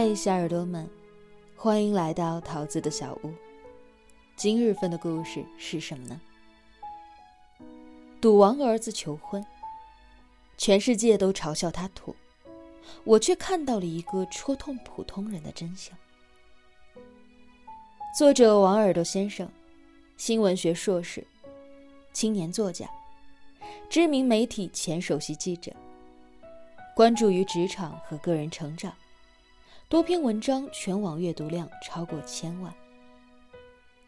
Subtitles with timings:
[0.00, 0.88] 嗨，小耳朵们，
[1.56, 3.34] 欢迎来到桃子的小屋。
[4.36, 6.20] 今日份的故事是什么呢？
[8.20, 9.44] 赌王儿子求婚，
[10.56, 12.14] 全世界都嘲笑他土，
[13.02, 15.98] 我却看到了一个戳痛普通人的真相。
[18.16, 19.50] 作者王耳朵先生，
[20.16, 21.26] 新闻学硕士，
[22.12, 22.88] 青年作家，
[23.90, 25.72] 知名媒体前首席记者，
[26.94, 28.94] 关注于职场和个人成长。
[29.90, 32.70] 多篇文章全网阅读量超过千万。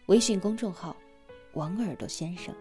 [0.09, 0.95] 微信公众号
[1.57, 2.55] “王耳朵先生”。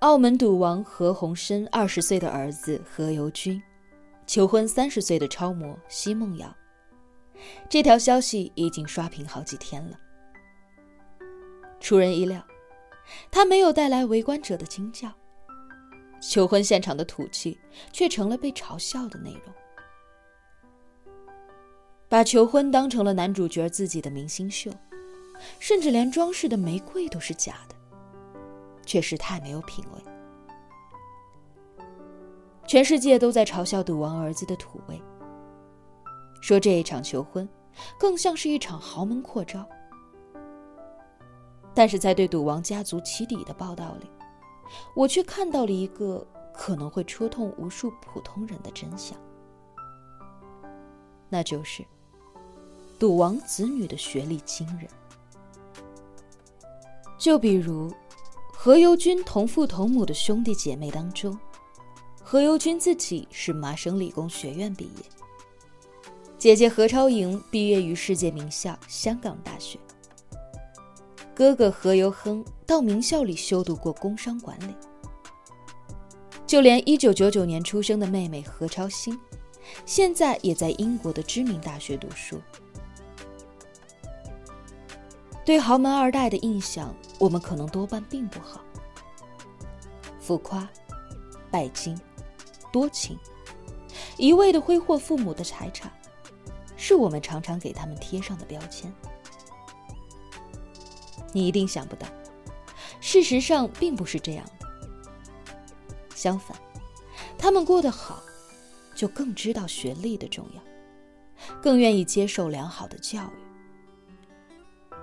[0.00, 3.62] 澳门赌王何鸿燊二十岁的儿子何猷君，
[4.26, 6.52] 求婚三十岁的超模奚梦瑶。
[7.70, 9.96] 这条消息已经刷屏好几天了。
[11.78, 12.44] 出人意料。
[13.30, 15.10] 他没有带来围观者的惊叫，
[16.20, 17.58] 求婚现场的土气
[17.92, 19.54] 却成了被嘲笑的内容。
[22.08, 24.70] 把求婚当成了男主角自己的明星秀，
[25.58, 27.74] 甚至连装饰的玫瑰都是假的，
[28.86, 30.02] 确实太没有品味。
[32.66, 35.02] 全世界都在嘲笑赌王儿子的土味，
[36.40, 37.48] 说这一场求婚
[37.98, 39.68] 更像是一场豪门扩招。
[41.74, 44.08] 但是在对赌王家族起底的报道里，
[44.94, 49.18] 我却看到了一个可能会戳痛无数普通人的真相，
[51.28, 51.84] 那就是
[52.98, 54.88] 赌王子女的学历惊人。
[57.18, 57.92] 就比如
[58.52, 61.36] 何猷君同父同母的兄弟姐妹当中，
[62.22, 65.04] 何猷君自己是麻省理工学院毕业，
[66.38, 69.78] 姐姐何超莹毕业于世界名校香港大学。
[71.34, 74.74] 哥哥何猷亨到名校里修读过工商管理，
[76.46, 79.18] 就连1999年出生的妹妹何超欣，
[79.84, 82.40] 现在也在英国的知名大学读书。
[85.44, 88.60] 对豪门二代的印象，我们可能多半并不好，
[90.20, 90.66] 浮夸、
[91.50, 92.00] 拜金、
[92.72, 93.18] 多情，
[94.16, 95.92] 一味的挥霍父母的财产，
[96.76, 98.90] 是我们常常给他们贴上的标签。
[101.34, 102.06] 你一定想不到，
[103.00, 104.66] 事实上并不是这样的。
[106.14, 106.56] 相反，
[107.36, 108.22] 他们过得好，
[108.94, 110.62] 就更知道学历的重要，
[111.60, 114.96] 更愿意接受良好的教育。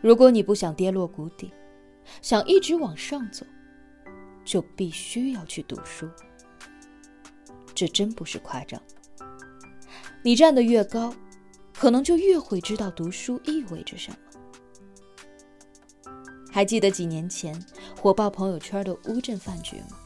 [0.00, 1.50] 如果你不想跌落谷底，
[2.22, 3.44] 想一直往上走，
[4.44, 6.08] 就必须要去读书。
[7.74, 8.80] 这真不是夸张。
[10.22, 11.12] 你站得越高，
[11.72, 14.16] 可能就越会知道读书意味着什么。
[16.54, 17.52] 还记得几年前
[18.00, 19.98] 火爆朋友圈的乌镇饭局吗？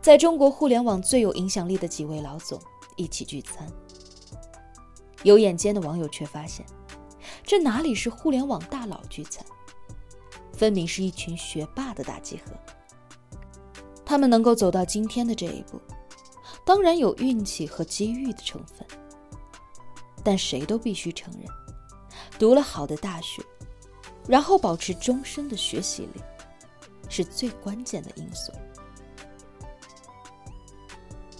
[0.00, 2.62] 在中国互联网最有影响力的几位老总
[2.94, 3.68] 一起聚餐，
[5.24, 6.64] 有眼尖的网友却发现，
[7.42, 9.44] 这哪里是互联网大佬聚餐，
[10.52, 12.52] 分明是一群学霸的大集合。
[14.04, 15.80] 他们能够走到今天的这一步，
[16.64, 18.86] 当然有运气和机遇的成分，
[20.22, 21.50] 但谁都必须承认，
[22.38, 23.42] 读了好的大学。
[24.26, 26.22] 然后保持终身的学习力，
[27.08, 28.52] 是最关键的因素。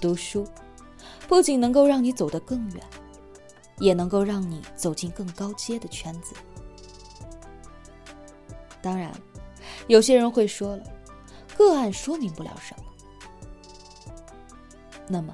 [0.00, 0.46] 读书
[1.26, 2.82] 不仅能够让你走得更远，
[3.78, 6.34] 也能够让你走进更高阶的圈子。
[8.82, 9.10] 当然，
[9.86, 10.84] 有些人会说了，
[11.56, 12.84] 个案说明不了什么。
[15.08, 15.32] 那么，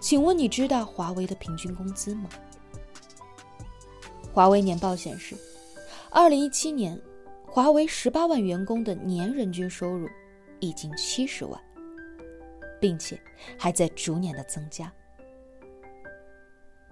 [0.00, 2.30] 请问你知道华为的平均工资吗？
[4.32, 5.36] 华为年报显示。
[6.12, 7.00] 二零一七年，
[7.46, 10.08] 华为十八万员工的年人均收入
[10.58, 11.60] 已经七十万，
[12.80, 13.20] 并且
[13.56, 14.92] 还在逐年的增加。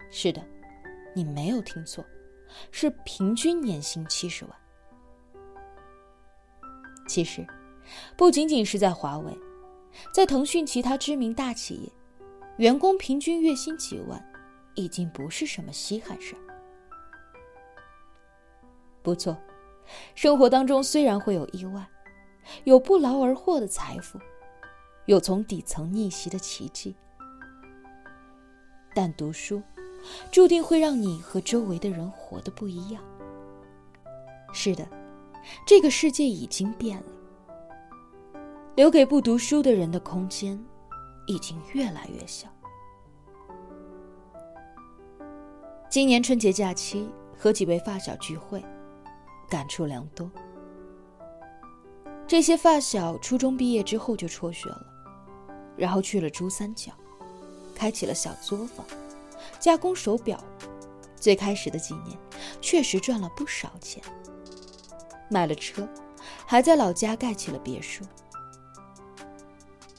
[0.09, 0.41] 是的，
[1.15, 2.05] 你没有听错，
[2.71, 4.55] 是平均年薪七十万。
[7.09, 7.45] 其实，
[8.17, 9.37] 不仅仅是在华为，
[10.15, 11.93] 在腾讯其他知名大企业，
[12.59, 14.25] 员工平均月薪几万，
[14.77, 16.48] 已经不是什么稀罕事儿。
[19.03, 19.37] 不错，
[20.15, 21.87] 生活当中虽然会有意外，
[22.65, 24.19] 有不劳而获的财富，
[25.07, 26.95] 有从底层逆袭的奇迹，
[28.95, 29.63] 但读书
[30.31, 33.03] 注定会让你和周围的人活得不一样。
[34.53, 34.87] 是的，
[35.67, 38.39] 这个世界已经变了，
[38.75, 40.63] 留给不读书的人的空间
[41.27, 42.49] 已经越来越小。
[45.89, 48.63] 今年春节假期和几位发小聚会。
[49.49, 50.31] 感触良多。
[52.27, 54.87] 这些发小初中毕业之后就辍学了，
[55.77, 56.93] 然后去了珠三角，
[57.75, 58.87] 开启了小作坊，
[59.59, 60.39] 加工手表。
[61.17, 62.17] 最开始的几年，
[62.61, 64.01] 确实赚了不少钱，
[65.29, 65.89] 买了车，
[66.47, 68.05] 还在老家盖起了别墅。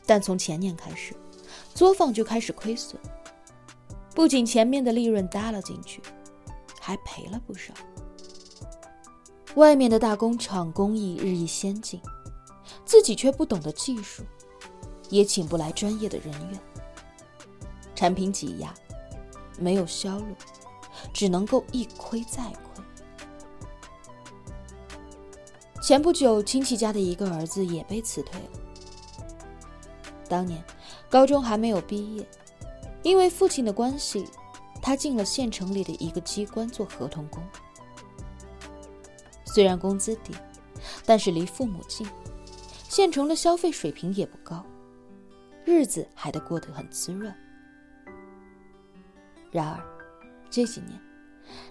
[0.06, 1.14] 但从前年开始，
[1.74, 2.98] 作坊就开始亏损，
[4.16, 6.02] 不仅前面的利润搭了进去，
[6.80, 7.74] 还赔了不少。
[9.60, 12.00] 外面的大工厂工艺日益先进。
[12.86, 14.24] 自己却不懂得技术，
[15.10, 16.60] 也请不来专业的人员，
[17.94, 18.74] 产品挤压，
[19.60, 20.28] 没有销路，
[21.12, 22.84] 只能够一亏再亏。
[25.82, 28.50] 前不久，亲戚家的一个儿子也被辞退了。
[30.28, 30.64] 当年
[31.10, 32.28] 高中还没有毕业，
[33.04, 34.26] 因为父亲的关系，
[34.82, 37.44] 他进了县城里的一个机关做合同工。
[39.52, 40.34] 虽然工资低，
[41.06, 42.08] 但是离父母近。
[42.88, 44.66] 县城的消费水平也不高，
[45.66, 47.34] 日子还得过得很滋润。
[49.52, 49.84] 然而，
[50.50, 51.00] 这几年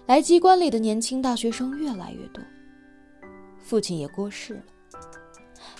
[0.07, 2.43] 来机关里的年轻大学生越来越多，
[3.59, 4.63] 父亲也过世了，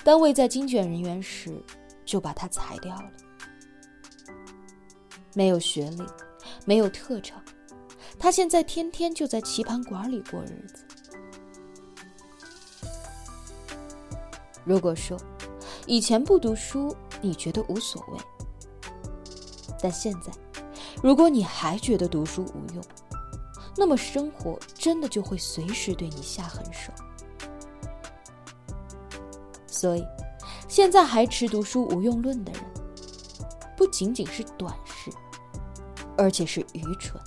[0.03, 1.61] 单位在精选人员时
[2.05, 3.11] 就把他裁掉了。
[5.33, 6.03] 没有学历，
[6.65, 7.41] 没有特长，
[8.17, 10.85] 他现在天天就在棋盘馆里过日子。
[14.65, 15.17] 如果说
[15.85, 18.19] 以前不读书你觉得无所谓，
[19.81, 20.31] 但现在，
[21.01, 22.83] 如果你还觉得读书无用，
[23.75, 26.91] 那么生活真的就会随时对你下狠手。
[29.67, 30.05] 所以，
[30.67, 32.61] 现在还持读书无用论的人，
[33.77, 35.09] 不仅仅是短视，
[36.17, 37.19] 而且是愚蠢。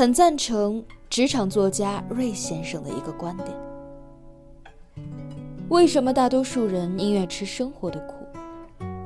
[0.00, 3.48] 很赞成职场作家瑞先生的一个观点：
[5.68, 8.14] 为什么大多数人宁愿吃生活的苦，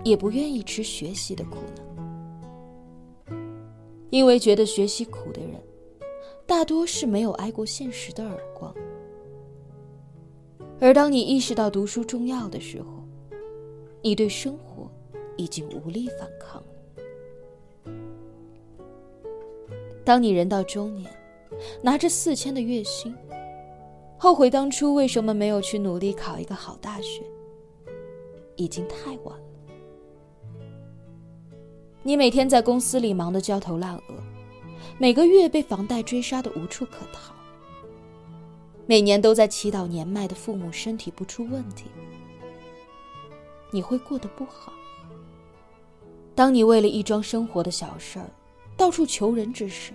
[0.05, 1.57] 也不愿意吃学习的苦
[3.27, 3.37] 呢？
[4.11, 5.61] 因为觉得学习苦的人，
[6.47, 8.73] 大多是没有挨过现实的耳光。
[10.79, 13.03] 而当你意识到读书重要的时候，
[14.01, 14.89] 你对生活
[15.37, 16.63] 已经无力反抗。
[20.05, 21.11] 当你人到中年，
[21.81, 23.17] 拿着四千的月薪，
[24.19, 27.23] 后悔当初为什么没有去努力考一个好大学，
[28.57, 29.45] 已经太晚了。
[32.03, 34.03] 你每天在公司里忙得焦头烂额，
[34.99, 37.33] 每个月被房贷追杀的无处可逃，
[38.85, 41.87] 每年都在祈祷年迈的父母身体不出问题，
[43.71, 44.71] 你会过得不好。
[46.35, 48.29] 当你为了一桩生活的小事儿，
[48.77, 49.93] 到处求人之时，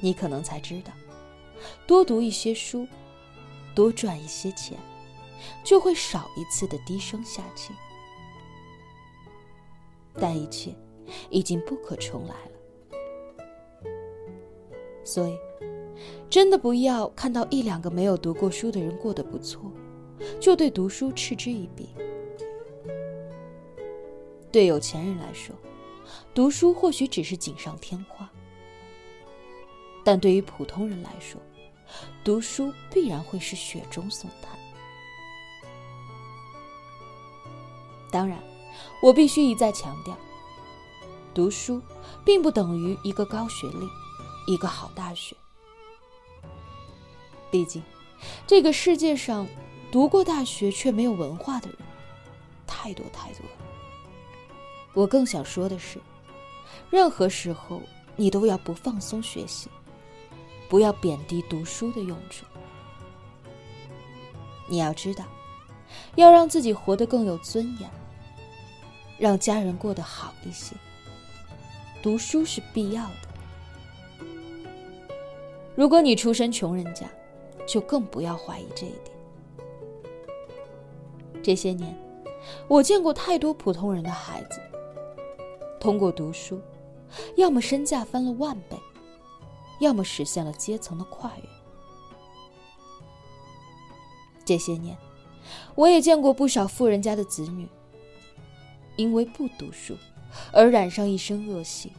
[0.00, 0.92] 你可能才知道，
[1.86, 2.88] 多读一些书，
[3.74, 4.76] 多赚一些钱，
[5.62, 7.72] 就会少一次的低声下气。
[10.14, 10.74] 但一切
[11.30, 12.50] 已经不可重来了，
[15.04, 15.38] 所以
[16.28, 19.70] 真的不要看到一两个没有读过书的人过得不错，
[20.40, 21.90] 就对读书嗤之以鼻。
[24.52, 25.54] 对有钱人来说，
[26.34, 28.28] 读书或许只是锦上添花，
[30.04, 31.40] 但对于普通人来说，
[32.24, 34.58] 读书必然会是雪中送炭。
[38.10, 38.38] 当然，
[39.02, 40.16] 我必须一再强调，
[41.32, 41.80] 读书
[42.24, 43.88] 并不等于一个高学历，
[44.46, 45.36] 一个好大学。
[47.50, 47.82] 毕竟，
[48.46, 49.46] 这个世界上
[49.92, 51.78] 读过大学却没有文化的人
[52.66, 53.66] 太多太多了。
[54.94, 56.00] 我更想说的是。
[56.88, 57.80] 任何时候，
[58.16, 59.68] 你都要不放松学习，
[60.70, 62.46] 不要贬低读书的用处。
[64.68, 65.24] 你要知道，
[66.14, 67.90] 要让自己活得更有尊严，
[69.18, 70.76] 让家人过得好一些，
[72.00, 74.26] 读书是必要的。
[75.74, 77.04] 如果你出身穷人家，
[77.66, 79.10] 就更不要怀疑这一点。
[81.42, 81.92] 这些年，
[82.68, 84.60] 我见过太多普通人的孩子，
[85.80, 86.60] 通过读书，
[87.36, 88.78] 要么身价翻了万倍，
[89.80, 91.48] 要么实现了阶层的跨越。
[94.44, 94.96] 这些年，
[95.74, 97.68] 我也见过不少富人家的子女，
[98.96, 99.96] 因为不读书
[100.52, 101.92] 而染上一身恶习，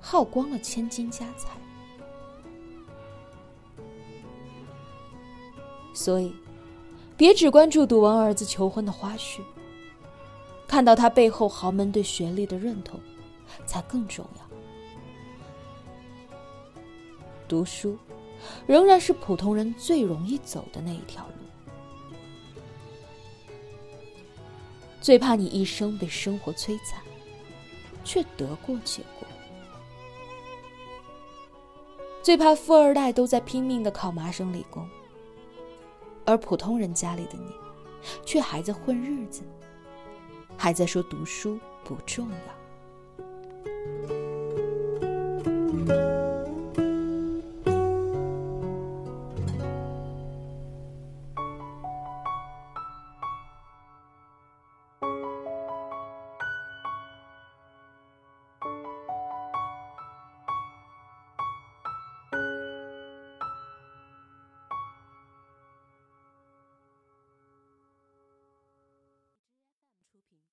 [0.00, 1.50] 耗光了千金家财。
[5.92, 6.34] 所以，
[7.16, 9.40] 别只关注赌王儿子求婚的花絮，
[10.66, 12.98] 看到他背后豪门对学历的认同，
[13.66, 14.43] 才更重要。
[17.48, 17.98] 读书，
[18.66, 21.32] 仍然是普通人最容易走的那一条路。
[25.00, 27.02] 最怕你一生被生活摧残，
[28.02, 29.28] 却得过且过；
[32.22, 34.88] 最怕富二代都在拼命的考麻省理工。
[36.24, 37.52] 而普通人家里的你，
[38.24, 39.42] 却还在混日子，
[40.56, 44.23] 还在说读书不重要。